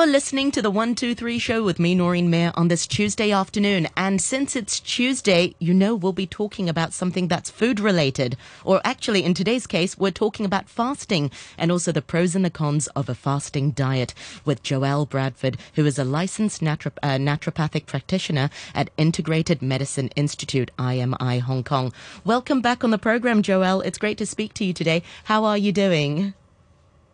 [0.00, 3.86] You're listening to the 123 show with me, Noreen Mayer, on this Tuesday afternoon.
[3.98, 8.38] And since it's Tuesday, you know we'll be talking about something that's food related.
[8.64, 12.48] Or actually, in today's case, we're talking about fasting and also the pros and the
[12.48, 14.14] cons of a fasting diet
[14.46, 21.42] with Joelle Bradford, who is a licensed uh, naturopathic practitioner at Integrated Medicine Institute, IMI
[21.42, 21.92] Hong Kong.
[22.24, 23.84] Welcome back on the program, Joelle.
[23.84, 25.02] It's great to speak to you today.
[25.24, 26.32] How are you doing?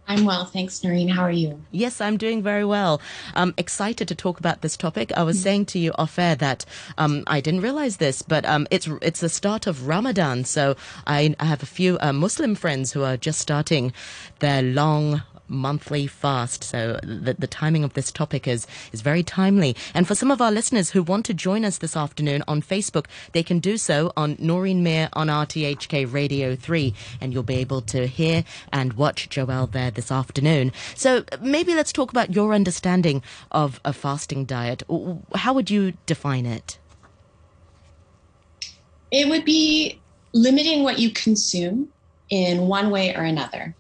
[0.09, 1.09] I'm well, thanks, Noreen.
[1.09, 1.61] How are you?
[1.73, 3.01] Yes, I'm doing very well.
[3.35, 5.13] I'm excited to talk about this topic.
[5.17, 6.65] I was mm saying to you off air that
[6.99, 10.45] um, I didn't realize this, but um, it's it's the start of Ramadan.
[10.45, 13.93] So I, I have a few uh, Muslim friends who are just starting
[14.41, 16.65] their long monthly fast.
[16.65, 19.77] So the, the timing of this topic is, is very timely.
[19.95, 23.07] And for some of our listeners who want to join us this afternoon on Facebook,
[23.33, 27.81] they can do so on Noreen Mayer on RTHK Radio 3, and you'll be able
[27.83, 30.73] to hear and watch Joelle there this afternoon.
[30.95, 34.83] So maybe let's talk about your understanding of a fasting diet.
[35.35, 36.79] How would you define it?
[39.11, 40.01] It would be
[40.33, 41.89] limiting what you consume
[42.29, 43.75] in one way or another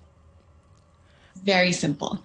[1.46, 2.22] very simple.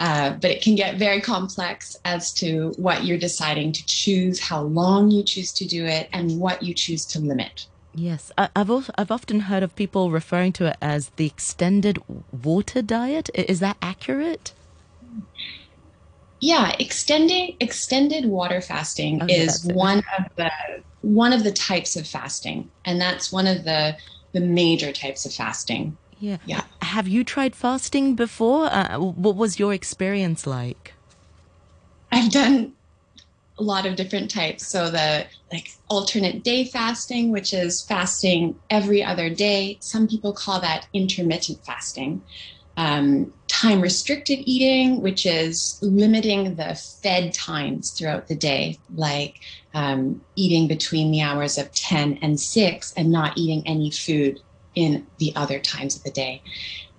[0.00, 4.62] Uh, but it can get very complex as to what you're deciding to choose, how
[4.62, 7.66] long you choose to do it, and what you choose to limit.
[7.94, 12.02] Yes, I've also, I've often heard of people referring to it as the extended
[12.42, 13.30] water diet.
[13.34, 14.52] Is that accurate?
[16.40, 20.50] Yeah, extending extended water fasting okay, is one of the
[21.00, 23.96] one of the types of fasting, and that's one of the
[24.32, 25.96] the major types of fasting.
[26.24, 26.38] Yeah.
[26.46, 26.62] Yeah.
[26.80, 28.66] Have you tried fasting before?
[28.72, 30.94] Uh, what was your experience like?
[32.10, 32.72] I've done
[33.58, 34.66] a lot of different types.
[34.66, 39.76] So the like alternate day fasting, which is fasting every other day.
[39.80, 42.22] Some people call that intermittent fasting.
[42.76, 49.40] Um, time restricted eating, which is limiting the fed times throughout the day, like
[49.74, 54.40] um, eating between the hours of 10 and 6 and not eating any food
[54.74, 56.42] in the other times of the day.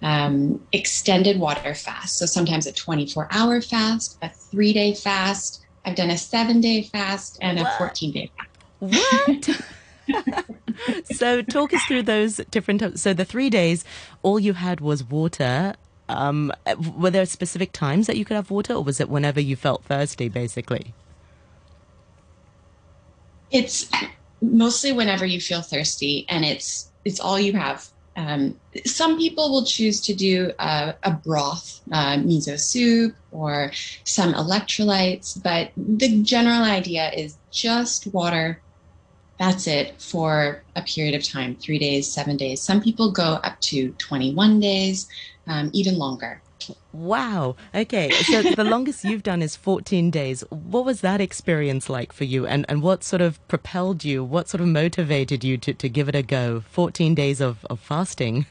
[0.01, 2.17] Um, extended water fast.
[2.17, 5.65] So sometimes a 24 hour fast, a three day fast.
[5.85, 7.67] I've done a seven day fast and what?
[7.67, 8.49] a 14 day fast.
[8.79, 9.61] What?
[11.13, 12.99] so talk us through those different.
[12.99, 13.83] So the three days,
[14.21, 15.73] all you had was water.
[16.07, 16.51] Um,
[16.95, 19.83] were there specific times that you could have water, or was it whenever you felt
[19.85, 20.93] thirsty, basically?
[23.49, 23.89] It's
[24.41, 27.87] mostly whenever you feel thirsty, and it's it's all you have.
[28.17, 33.71] Um, some people will choose to do a, a broth, uh, miso soup, or
[34.05, 38.61] some electrolytes, but the general idea is just water.
[39.37, 42.61] That's it for a period of time three days, seven days.
[42.61, 45.09] Some people go up to 21 days,
[45.47, 46.41] um, even longer.
[46.93, 47.55] Wow.
[47.73, 48.09] Okay.
[48.11, 50.41] So the longest you've done is 14 days.
[50.49, 52.45] What was that experience like for you?
[52.47, 54.23] And, and what sort of propelled you?
[54.23, 56.63] What sort of motivated you to, to give it a go?
[56.71, 58.45] 14 days of, of fasting.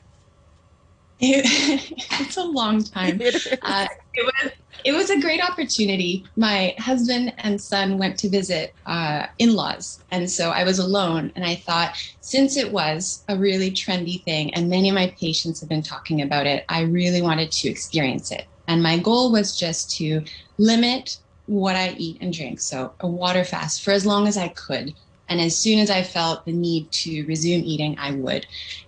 [1.24, 3.20] It, it's a long time.
[3.62, 4.52] Uh, it was
[4.84, 6.26] it was a great opportunity.
[6.36, 11.32] My husband and son went to visit uh, in-laws, and so I was alone.
[11.36, 15.60] And I thought, since it was a really trendy thing, and many of my patients
[15.60, 18.46] have been talking about it, I really wanted to experience it.
[18.68, 20.22] And my goal was just to
[20.58, 24.48] limit what I eat and drink, so a water fast for as long as I
[24.48, 24.94] could.
[25.28, 28.46] And as soon as I felt the need to resume eating, I would.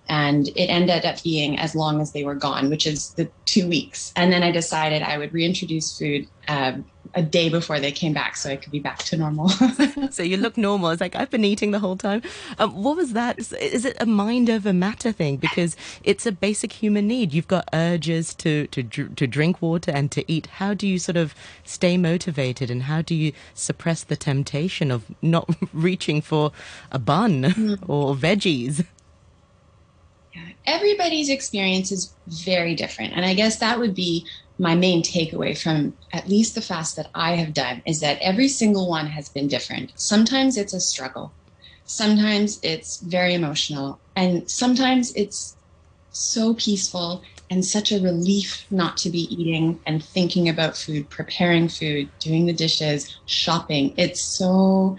[0.09, 3.67] And it ended up being as long as they were gone, which is the two
[3.67, 4.13] weeks.
[4.15, 8.35] And then I decided I would reintroduce food um, a day before they came back
[8.35, 9.49] so I could be back to normal.
[10.11, 10.89] so you look normal.
[10.91, 12.21] It's like, I've been eating the whole time.
[12.59, 13.39] Um, what was that?
[13.39, 15.37] Is it a mind over matter thing?
[15.37, 17.33] Because it's a basic human need.
[17.33, 20.47] You've got urges to, to, to drink water and to eat.
[20.47, 25.05] How do you sort of stay motivated and how do you suppress the temptation of
[25.21, 26.51] not reaching for
[26.91, 27.79] a bun mm.
[27.87, 28.85] or veggies?
[30.65, 33.13] Everybody's experience is very different.
[33.13, 34.27] And I guess that would be
[34.59, 38.47] my main takeaway from at least the fast that I have done is that every
[38.47, 39.91] single one has been different.
[39.95, 41.33] Sometimes it's a struggle,
[41.85, 45.55] sometimes it's very emotional, and sometimes it's
[46.11, 51.69] so peaceful and such a relief not to be eating and thinking about food, preparing
[51.69, 53.93] food, doing the dishes, shopping.
[53.97, 54.97] It's so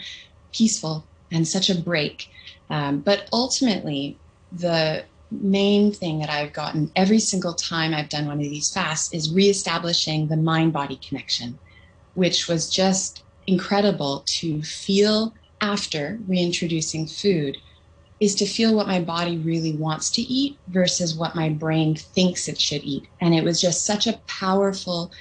[0.53, 2.27] peaceful and such a break.
[2.71, 4.19] Um, but ultimately,
[4.53, 9.13] the main thing that I've gotten every single time I've done one of these fasts
[9.13, 11.59] is reestablishing the mind body connection,
[12.15, 17.57] which was just incredible to feel after reintroducing food
[18.21, 22.49] is to feel what my body really wants to eat versus what my brain thinks
[22.49, 23.07] it should eat.
[23.21, 25.13] And it was just such a powerful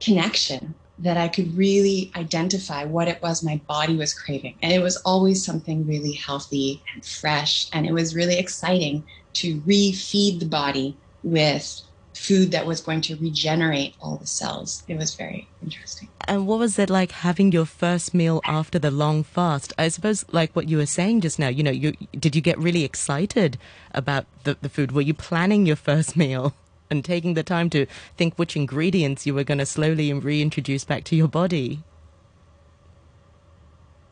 [0.00, 4.58] connection that I could really identify what it was my body was craving.
[4.62, 7.68] And it was always something really healthy and fresh.
[7.72, 11.82] And it was really exciting to refeed the body with
[12.14, 14.82] food that was going to regenerate all the cells.
[14.88, 16.08] It was very interesting.
[16.28, 19.72] And what was it like having your first meal after the long fast?
[19.78, 22.58] I suppose, like what you were saying just now, you know, you did you get
[22.58, 23.58] really excited
[23.92, 24.92] about the, the food?
[24.92, 26.54] Were you planning your first meal?
[26.90, 27.86] and taking the time to
[28.16, 31.84] think which ingredients you were going to slowly reintroduce back to your body?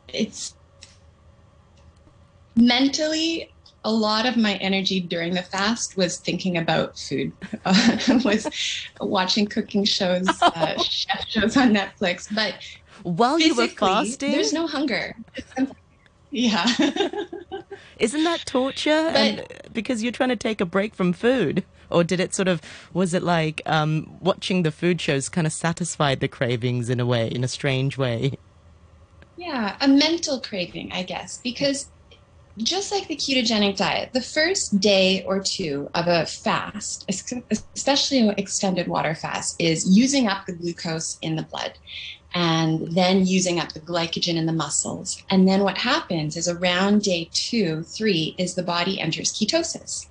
[0.07, 0.55] It's
[2.55, 3.51] mentally
[3.83, 7.31] a lot of my energy during the fast was thinking about food.
[7.65, 8.47] Uh, was
[8.99, 12.55] watching cooking shows uh, chef shows on netflix but
[13.03, 14.31] while you were fasting?
[14.31, 15.15] there's no hunger.
[16.31, 16.65] Yeah.
[17.99, 19.09] Isn't that torture?
[19.11, 22.47] But, and, because you're trying to take a break from food or did it sort
[22.47, 22.61] of
[22.93, 27.05] was it like um, watching the food shows kind of satisfied the cravings in a
[27.05, 28.33] way, in a strange way?
[29.37, 31.89] Yeah, a mental craving, I guess, because
[32.57, 38.35] just like the ketogenic diet, the first day or two of a fast, especially an
[38.37, 41.77] extended water fast, is using up the glucose in the blood
[42.33, 45.23] and then using up the glycogen in the muscles.
[45.29, 50.07] And then what happens is around day two, three, is the body enters ketosis.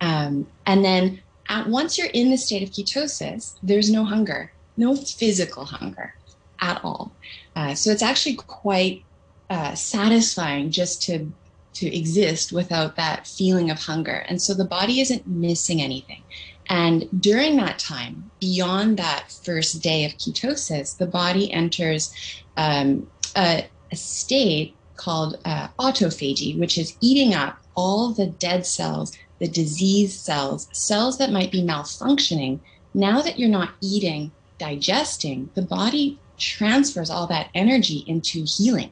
[0.00, 4.96] Um, and then at, once you're in the state of ketosis, there's no hunger, no
[4.96, 6.14] physical hunger
[6.60, 7.12] at all.
[7.54, 9.04] Uh, so it's actually quite
[9.50, 11.30] uh, satisfying just to
[11.74, 14.24] to exist without that feeling of hunger.
[14.28, 16.22] And so the body isn't missing anything.
[16.68, 22.14] And during that time, beyond that first day of ketosis, the body enters
[22.56, 23.06] um,
[23.36, 29.48] a, a, state called uh, autophagy, which is eating up all the dead cells the
[29.48, 32.60] disease cells, cells that might be malfunctioning,
[32.94, 38.90] now that you're not eating, digesting, the body transfers all that energy into healing,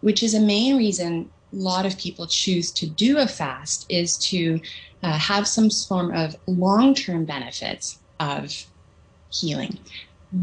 [0.00, 4.60] which is a main reason lot of people choose to do a fast is to
[5.02, 8.66] uh, have some form of long-term benefits of
[9.30, 9.78] healing.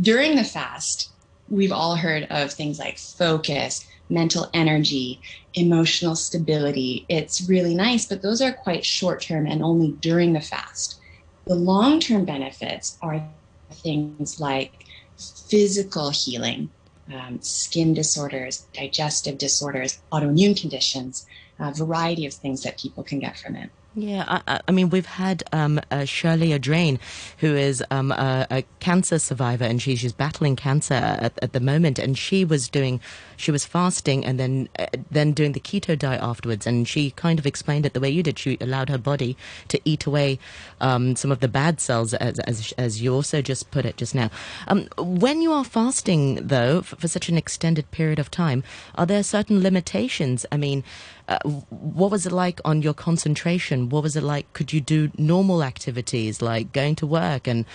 [0.01, 1.12] During the fast,
[1.50, 5.21] we've all heard of things like focus, mental energy,
[5.54, 7.06] emotional stability.
[7.09, 11.00] It's really nice, but those are quite short term and only during the fast.
[11.45, 13.25] The long term benefits are
[13.71, 14.86] things like
[15.18, 16.69] physical healing,
[17.13, 21.25] um, skin disorders, digestive disorders, autoimmune conditions,
[21.59, 23.69] a variety of things that people can get from it.
[23.98, 27.00] Yeah, I, I, mean, we've had um, uh, Shirley Adrain,
[27.39, 31.59] who is um, a, a, cancer survivor, and she, she's battling cancer at, at, the
[31.59, 31.98] moment.
[31.98, 33.01] And she was doing,
[33.37, 36.67] she was fasting, and then uh, then doing the keto diet afterwards.
[36.67, 38.37] And she kind of explained it the way you did.
[38.37, 39.37] She allowed her body
[39.69, 40.39] to eat away
[40.81, 44.13] um, some of the bad cells, as, as, as you also just put it just
[44.13, 44.29] now.
[44.67, 48.63] Um, when you are fasting, though, for, for such an extended period of time,
[48.95, 50.45] are there certain limitations?
[50.51, 50.83] I mean.
[51.29, 51.37] Uh,
[51.69, 53.89] what was it like on your concentration?
[53.89, 54.53] What was it like?
[54.53, 57.65] Could you do normal activities like going to work and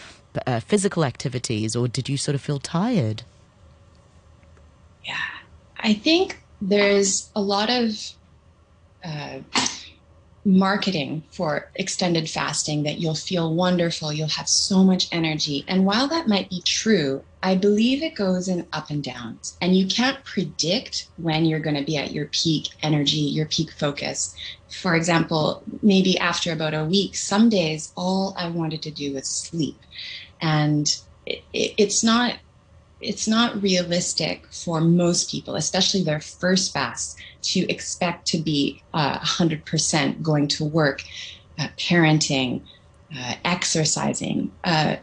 [0.47, 3.25] uh, physical activities, or did you sort of feel tired?
[5.05, 5.17] Yeah,
[5.83, 7.99] I think there's a lot of
[9.05, 9.41] uh,
[10.45, 15.65] marketing for extended fasting that you'll feel wonderful, you'll have so much energy.
[15.69, 19.57] And while that might be true, I believe it goes in up and downs.
[19.61, 23.73] And you can't predict when you're going to be at your peak energy, your peak
[23.73, 24.35] focus.
[24.69, 29.29] For example, maybe after about a week, some days all I wanted to do was
[29.29, 29.79] sleep.
[30.41, 30.87] And
[31.27, 32.37] it, it, it's not
[33.03, 39.19] it's not realistic for most people, especially their first fast, to expect to be uh,
[39.19, 41.03] 100% going to work,
[41.59, 42.63] uh, parenting,
[43.17, 44.51] uh, exercising.
[44.65, 44.97] Uh,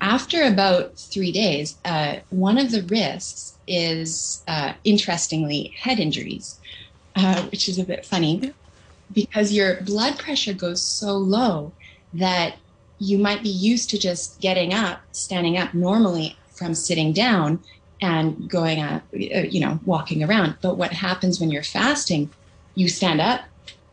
[0.00, 6.58] after about three days, uh, one of the risks is, uh, interestingly, head injuries,
[7.50, 8.52] which is a bit funny
[9.12, 11.72] because your blood pressure goes so low
[12.14, 12.56] that
[12.98, 17.58] you might be used to just getting up, standing up normally from sitting down
[18.02, 20.58] and going uh, you know walking around.
[20.62, 22.30] But what happens when you're fasting
[22.74, 23.40] you stand up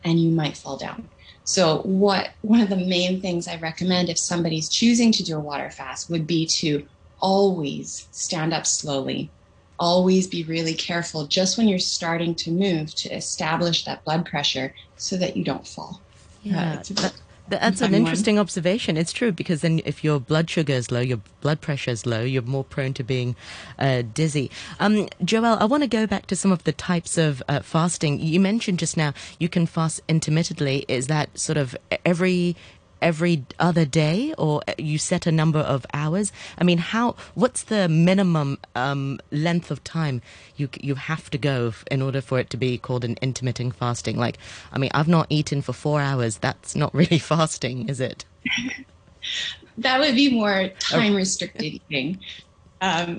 [0.03, 1.09] and you might fall down.
[1.45, 5.39] So what one of the main things i recommend if somebody's choosing to do a
[5.39, 6.85] water fast would be to
[7.19, 9.31] always stand up slowly.
[9.79, 14.73] Always be really careful just when you're starting to move to establish that blood pressure
[14.97, 16.01] so that you don't fall.
[16.41, 17.09] Yeah uh,
[17.49, 18.97] that's an interesting observation.
[18.97, 22.21] It's true because then if your blood sugar is low, your blood pressure is low,
[22.21, 23.35] you're more prone to being
[23.79, 24.51] uh, dizzy.
[24.79, 28.19] Um, Joelle, I want to go back to some of the types of uh, fasting.
[28.19, 30.85] You mentioned just now you can fast intermittently.
[30.87, 31.75] Is that sort of
[32.05, 32.55] every
[33.01, 36.31] every other day, or you set a number of hours?
[36.57, 37.15] I mean, how?
[37.35, 40.21] What's the minimum um, length of time
[40.55, 44.17] you you have to go in order for it to be called an intermittent fasting?
[44.17, 44.37] Like,
[44.71, 46.37] I mean, I've not eaten for four hours.
[46.37, 48.25] That's not really fasting, is it?
[49.77, 52.19] that would be more time restricted eating.
[52.81, 53.17] Um,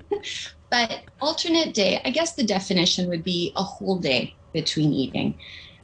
[0.70, 5.38] but alternate day, I guess the definition would be a whole day between eating.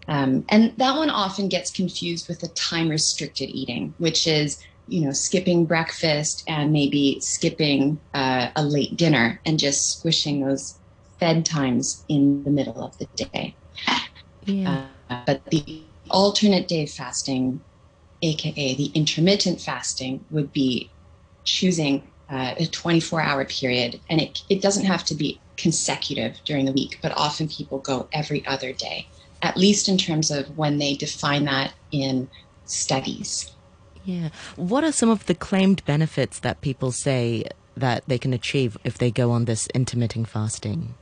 [0.08, 5.02] Um, and that one often gets confused with the time restricted eating, which is, you
[5.02, 10.80] know, skipping breakfast and maybe skipping uh, a late dinner and just squishing those
[11.20, 13.56] fed times in the middle of the day.
[14.44, 14.86] Yeah.
[15.10, 17.60] Uh, but the alternate day fasting,
[18.22, 20.90] aka the intermittent fasting, would be
[21.44, 24.00] choosing uh, a 24 hour period.
[24.08, 28.08] And it, it doesn't have to be consecutive during the week, but often people go
[28.12, 29.06] every other day,
[29.42, 32.28] at least in terms of when they define that in
[32.64, 33.52] studies.
[34.04, 34.30] Yeah.
[34.56, 37.44] What are some of the claimed benefits that people say
[37.76, 40.94] that they can achieve if they go on this intermittent fasting?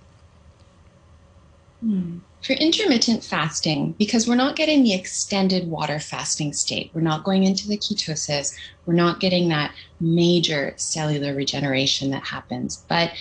[1.80, 2.18] Hmm.
[2.42, 7.44] For intermittent fasting, because we're not getting the extended water fasting state, we're not going
[7.44, 8.54] into the ketosis,
[8.86, 12.84] we're not getting that major cellular regeneration that happens.
[12.88, 13.12] But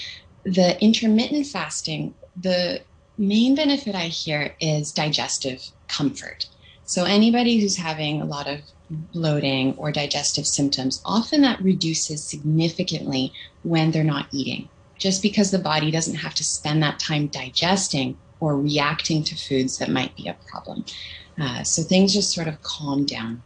[0.43, 2.81] the intermittent fasting, the
[3.17, 6.47] main benefit I hear is digestive comfort.
[6.85, 13.33] So, anybody who's having a lot of bloating or digestive symptoms, often that reduces significantly
[13.63, 14.69] when they're not eating.
[14.97, 19.77] Just because the body doesn't have to spend that time digesting or reacting to foods
[19.77, 20.85] that might be a problem.
[21.39, 23.41] Uh, so things just sort of calm down.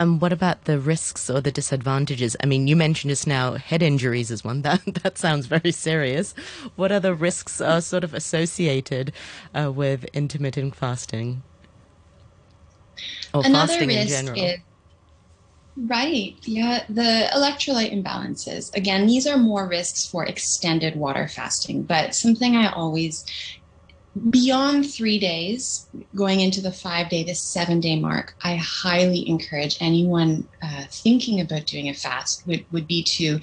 [0.00, 2.36] And what about the risks or the disadvantages?
[2.40, 4.62] I mean, you mentioned just now head injuries is one.
[4.68, 6.34] That that sounds very serious.
[6.76, 9.12] What other risks are sort of associated
[9.54, 11.42] uh, with intermittent fasting
[13.34, 14.38] or Another fasting in general?
[14.38, 14.60] Is,
[15.76, 16.36] right.
[16.42, 18.74] Yeah, the electrolyte imbalances.
[18.76, 21.82] Again, these are more risks for extended water fasting.
[21.82, 23.24] But something I always
[24.30, 29.76] beyond three days, going into the five day, the seven day mark, I highly encourage
[29.80, 33.40] anyone uh, thinking about doing a fast would, would be to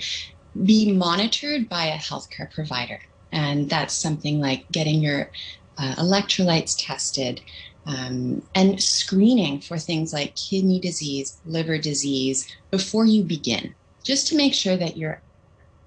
[0.64, 3.00] be monitored by a healthcare provider.
[3.32, 5.32] And that's something like getting your
[5.78, 7.42] uh, electrolytes tested
[7.86, 14.38] um, and screening for things like kidney disease, liver disease before you begin, just to
[14.38, 15.22] make sure that you're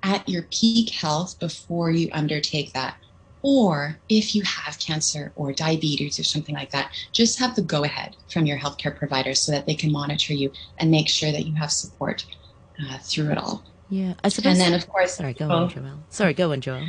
[0.02, 2.96] at your peak health before you undertake that
[3.42, 7.84] or if you have cancer or diabetes or something like that, just have the go
[7.84, 11.46] ahead from your healthcare provider so that they can monitor you and make sure that
[11.46, 12.24] you have support
[12.82, 13.64] uh, through it all.
[13.88, 14.52] Yeah, I suppose.
[14.52, 16.04] And then, of course, sorry, go on, Joelle.
[16.10, 16.88] Sorry, go on, Joelle.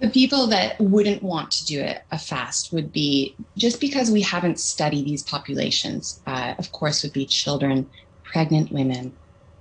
[0.00, 4.22] The people that wouldn't want to do it a fast would be just because we
[4.22, 6.20] haven't studied these populations.
[6.26, 7.90] Uh, of course, would be children,
[8.24, 9.12] pregnant women,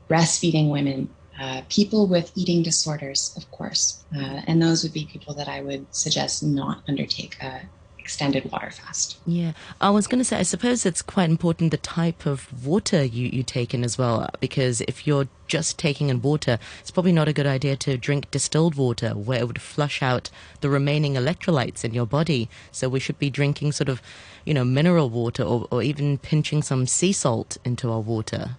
[0.09, 4.03] breastfeeding women, uh, people with eating disorders, of course.
[4.15, 7.61] Uh, and those would be people that I would suggest not undertake a
[8.09, 9.19] extended water fast.
[9.27, 13.03] Yeah, I was going to say, I suppose it's quite important the type of water
[13.03, 17.11] you, you take in as well, because if you're just taking in water, it's probably
[17.11, 20.31] not a good idea to drink distilled water where it would flush out
[20.61, 22.49] the remaining electrolytes in your body.
[22.71, 24.01] So we should be drinking sort of,
[24.43, 28.57] you know, mineral water or, or even pinching some sea salt into our water.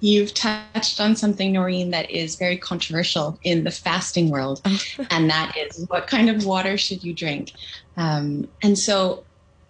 [0.00, 4.60] You've touched on something, Noreen, that is very controversial in the fasting world,
[5.10, 7.52] and that is what kind of water should you drink?
[7.96, 9.24] Um, and so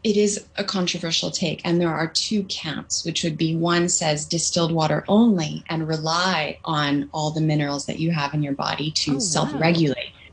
[0.04, 4.26] it is a controversial take, and there are two camps, which would be one says
[4.26, 8.90] distilled water only and rely on all the minerals that you have in your body
[8.92, 10.12] to oh, self regulate.
[10.12, 10.30] Wow.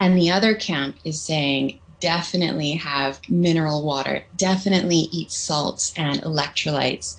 [0.00, 7.16] And the other camp is saying definitely have mineral water, definitely eat salts and electrolytes.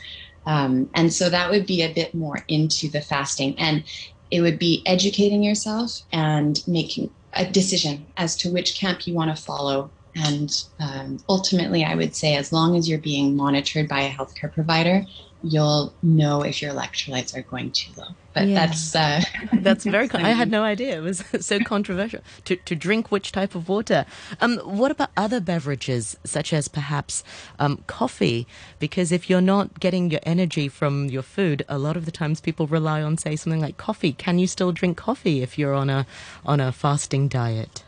[0.48, 3.60] Um, and so that would be a bit more into the fasting.
[3.60, 3.84] And
[4.32, 9.36] it would be educating yourself and making a decision as to which camp you want
[9.36, 9.92] to follow.
[10.16, 10.50] And
[10.80, 15.06] um, ultimately, I would say, as long as you're being monitored by a healthcare provider,
[15.44, 18.08] you'll know if your electrolytes are going too low.
[18.38, 18.68] But yeah.
[18.68, 19.22] that's uh,
[19.54, 20.08] that's very.
[20.08, 23.68] Con- I had no idea it was so controversial to to drink which type of
[23.68, 24.06] water.
[24.40, 27.24] Um, what about other beverages such as perhaps
[27.58, 28.46] um, coffee?
[28.78, 32.40] Because if you're not getting your energy from your food, a lot of the times
[32.40, 34.14] people rely on say something like coffee.
[34.14, 36.06] Can you still drink coffee if you're on a
[36.46, 37.84] on a fasting diet?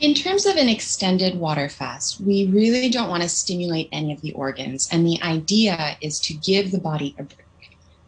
[0.00, 4.20] In terms of an extended water fast, we really don't want to stimulate any of
[4.20, 4.88] the organs.
[4.90, 7.38] And the idea is to give the body a break.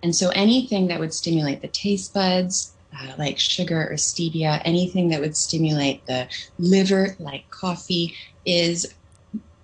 [0.04, 5.08] And so anything that would stimulate the taste buds, uh, like sugar or stevia, anything
[5.08, 8.94] that would stimulate the liver, like coffee, is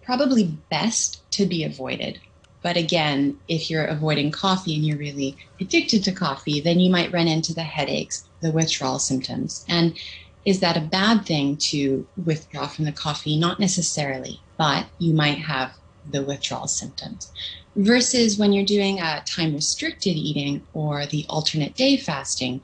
[0.03, 2.21] probably best to be avoided.
[2.63, 7.13] But again, if you're avoiding coffee and you're really addicted to coffee, then you might
[7.13, 9.67] run into the headaches, the withdrawal symptoms.
[9.69, 9.95] And
[10.47, 13.37] is that a bad thing to withdraw from the coffee?
[13.37, 15.75] Not necessarily, but you might have
[16.11, 17.33] the withdrawal symptoms.
[17.77, 22.61] Versus when you're doing a time restricted eating or the alternate day fasting,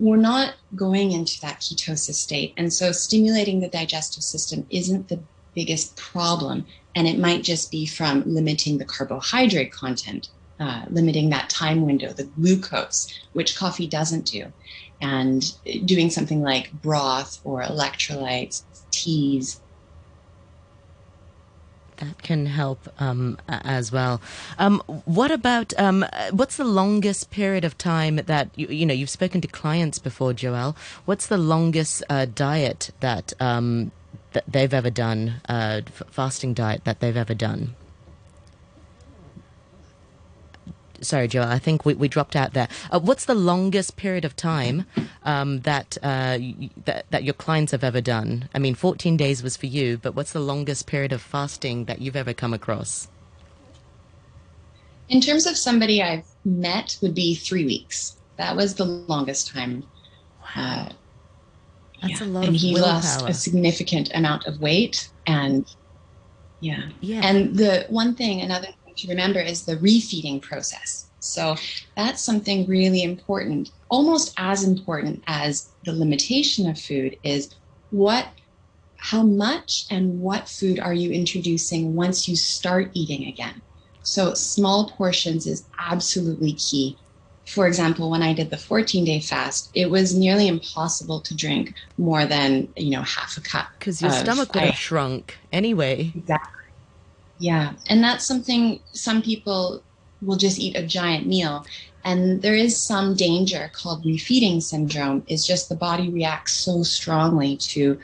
[0.00, 2.54] we're not going into that ketosis state.
[2.56, 5.20] And so stimulating the digestive system isn't the
[5.54, 6.66] biggest problem.
[6.94, 10.28] And it might just be from limiting the carbohydrate content,
[10.60, 14.52] uh, limiting that time window, the glucose, which coffee doesn't do,
[15.00, 19.60] and doing something like broth or electrolytes, teas,
[21.98, 24.20] that can help um, as well.
[24.58, 29.10] Um, what about um, what's the longest period of time that you, you know you've
[29.10, 30.76] spoken to clients before, Joelle?
[31.04, 33.92] What's the longest uh, diet that um,
[34.32, 37.74] that they've ever done, uh, fasting diet that they've ever done?
[41.00, 42.68] Sorry, Joe, I think we, we dropped out there.
[42.90, 44.86] Uh, what's the longest period of time
[45.24, 46.38] um, that, uh,
[46.84, 48.48] that that your clients have ever done?
[48.54, 52.00] I mean, 14 days was for you, but what's the longest period of fasting that
[52.00, 53.08] you've ever come across?
[55.08, 58.16] In terms of somebody I've met, would be three weeks.
[58.36, 59.84] That was the longest time.
[60.56, 60.88] Wow.
[60.88, 60.92] Uh,
[62.02, 62.26] That's yeah.
[62.26, 62.92] a lot and he willpower.
[62.92, 65.66] lost a significant amount of weight, and
[66.60, 67.20] yeah, yeah.
[67.24, 71.10] And the one thing, another to remember is the refeeding process.
[71.20, 71.56] So
[71.96, 77.52] that's something really important, almost as important as the limitation of food is
[77.90, 78.28] what
[78.98, 83.62] how much and what food are you introducing once you start eating again?
[84.02, 86.98] So small portions is absolutely key.
[87.46, 91.74] For example, when I did the 14 day fast, it was nearly impossible to drink
[91.96, 93.68] more than, you know, half a cup.
[93.78, 96.12] Because your stomach would have shrunk anyway.
[96.14, 96.57] Exactly.
[97.38, 97.74] Yeah.
[97.88, 99.82] And that's something some people
[100.20, 101.64] will just eat a giant meal.
[102.04, 107.56] And there is some danger called refeeding syndrome, is just the body reacts so strongly
[107.58, 107.98] to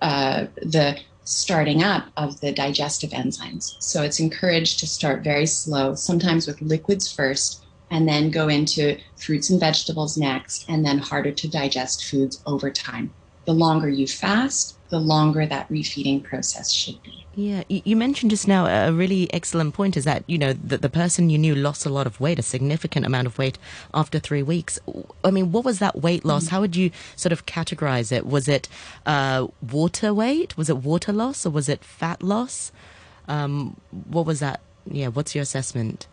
[0.00, 3.76] uh, the starting up of the digestive enzymes.
[3.78, 8.98] So it's encouraged to start very slow, sometimes with liquids first, and then go into
[9.16, 13.12] fruits and vegetables next, and then harder to digest foods over time.
[13.46, 17.26] The longer you fast, the longer that refeeding process should be.
[17.34, 20.88] Yeah, you mentioned just now a really excellent point is that, you know, that the
[20.90, 23.56] person you knew lost a lot of weight, a significant amount of weight
[23.94, 24.78] after three weeks.
[25.24, 26.46] I mean, what was that weight loss?
[26.46, 26.54] Mm-hmm.
[26.54, 28.26] How would you sort of categorize it?
[28.26, 28.68] Was it
[29.06, 30.56] uh, water weight?
[30.56, 32.72] Was it water loss or was it fat loss?
[33.28, 34.60] Um, what was that?
[34.90, 36.08] Yeah, what's your assessment?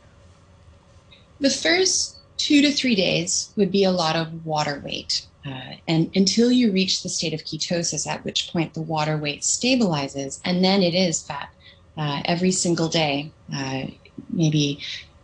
[1.39, 5.25] The first two to three days would be a lot of water weight.
[5.45, 9.41] Uh, and until you reach the state of ketosis, at which point the water weight
[9.41, 11.49] stabilizes, and then it is fat
[11.97, 13.31] uh, every single day.
[13.53, 13.83] Uh,
[14.29, 14.79] maybe,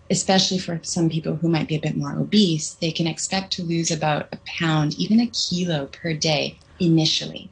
[0.10, 3.64] especially for some people who might be a bit more obese, they can expect to
[3.64, 7.50] lose about a pound, even a kilo per day initially.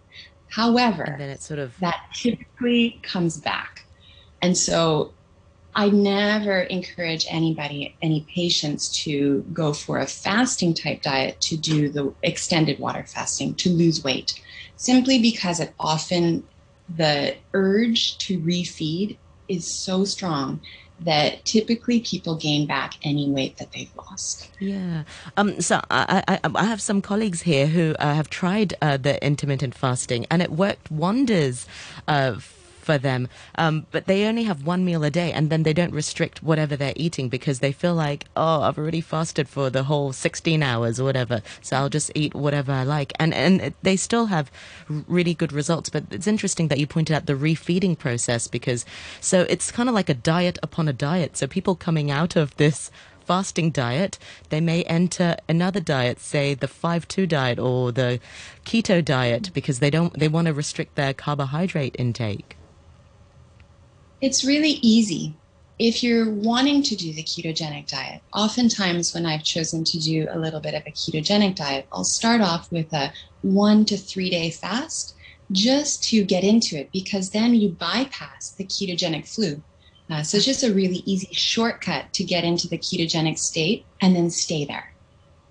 [0.49, 3.85] However, and then it sort of that typically comes back.
[4.41, 5.13] And so
[5.75, 11.89] I never encourage anybody, any patients to go for a fasting type diet to do
[11.89, 14.41] the extended water fasting to lose weight,
[14.75, 16.43] simply because it often,
[16.93, 20.59] the urge to refeed is so strong
[20.99, 24.49] that typically people gain back any weight that they've lost.
[24.59, 25.03] Yeah.
[25.35, 29.23] Um, so I, I, I have some colleagues here who uh, have tried uh, the
[29.25, 31.65] intermittent fasting and it worked wonders
[32.07, 32.35] uh,
[32.91, 33.29] for them.
[33.55, 36.75] Um, but they only have one meal a day and then they don't restrict whatever
[36.75, 40.99] they're eating because they feel like, oh, I've already fasted for the whole 16 hours
[40.99, 41.41] or whatever.
[41.61, 43.13] So I'll just eat whatever I like.
[43.17, 44.51] And, and they still have
[44.89, 45.89] really good results.
[45.89, 48.85] But it's interesting that you pointed out the refeeding process because
[49.21, 51.37] so it's kind of like a diet upon a diet.
[51.37, 52.91] So people coming out of this
[53.25, 58.19] fasting diet, they may enter another diet, say the 5-2 diet or the
[58.65, 62.57] keto diet because they don't they want to restrict their carbohydrate intake.
[64.21, 65.35] It's really easy.
[65.79, 70.37] If you're wanting to do the ketogenic diet, oftentimes when I've chosen to do a
[70.37, 74.51] little bit of a ketogenic diet, I'll start off with a one to three day
[74.51, 75.15] fast
[75.51, 79.63] just to get into it because then you bypass the ketogenic flu.
[80.07, 84.15] Uh, so it's just a really easy shortcut to get into the ketogenic state and
[84.15, 84.93] then stay there.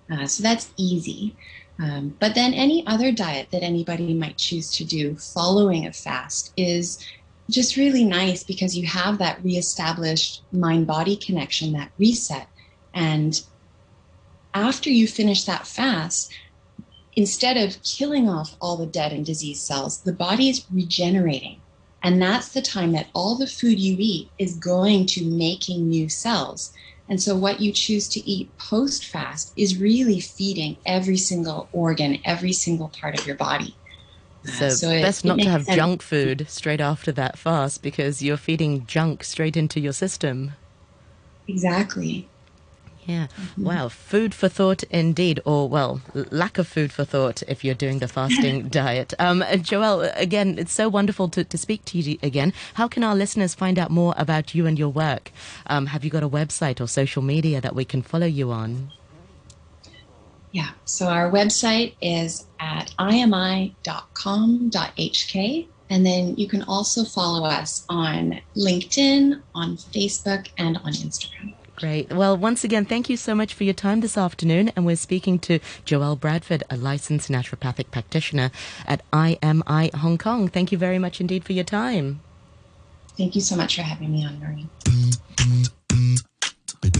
[0.09, 1.35] Uh, so that's easy.
[1.79, 6.53] Um, but then any other diet that anybody might choose to do following a fast
[6.55, 7.03] is
[7.51, 12.47] just really nice because you have that reestablished mind body connection, that reset.
[12.93, 13.41] And
[14.53, 16.33] after you finish that fast,
[17.15, 21.61] instead of killing off all the dead and diseased cells, the body is regenerating.
[22.03, 26.09] And that's the time that all the food you eat is going to making new
[26.09, 26.73] cells.
[27.07, 32.19] And so, what you choose to eat post fast is really feeding every single organ,
[32.23, 33.75] every single part of your body.
[34.43, 35.75] So, so best it, not it to have sense.
[35.75, 40.53] junk food straight after that fast because you're feeding junk straight into your system.
[41.47, 42.27] Exactly.
[43.05, 43.27] Yeah.
[43.39, 43.63] Mm-hmm.
[43.65, 43.89] Wow.
[43.89, 48.07] Food for thought indeed, or well, lack of food for thought if you're doing the
[48.07, 49.13] fasting diet.
[49.19, 52.53] Um, Joelle, again, it's so wonderful to, to speak to you again.
[52.75, 55.31] How can our listeners find out more about you and your work?
[55.67, 58.91] Um, have you got a website or social media that we can follow you on?
[60.51, 60.69] Yeah.
[60.85, 63.75] So our website is at imi.com.hk.
[65.89, 71.53] And then you can also follow us on LinkedIn, on Facebook, and on Instagram.
[71.75, 72.13] Great.
[72.13, 74.71] Well, once again, thank you so much for your time this afternoon.
[74.75, 78.51] And we're speaking to Joelle Bradford, a licensed naturopathic practitioner
[78.85, 80.47] at IMI Hong Kong.
[80.47, 82.21] Thank you very much indeed for your time.
[83.17, 84.69] Thank you so much for having me on, Noreen.